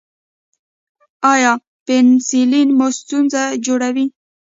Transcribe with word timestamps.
ایا 1.33 1.51
پنسلین 1.85 2.69
مو 2.77 2.87
ستونزه 2.97 3.41
جوړوي؟ 3.65 4.05